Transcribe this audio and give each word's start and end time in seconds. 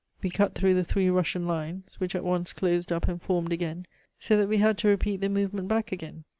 We 0.23 0.31
cut 0.31 0.55
through 0.55 0.73
the 0.73 0.83
three 0.83 1.11
Russian 1.11 1.45
lines, 1.45 1.99
which 1.99 2.15
at 2.15 2.23
once 2.23 2.53
closed 2.53 2.91
up 2.91 3.07
and 3.07 3.21
formed 3.21 3.53
again, 3.53 3.85
so 4.17 4.35
that 4.35 4.47
we 4.49 4.57
had 4.57 4.75
to 4.79 4.87
repeat 4.87 5.21
the 5.21 5.29
movement 5.29 5.67
back 5.67 5.91
again. 5.91 6.23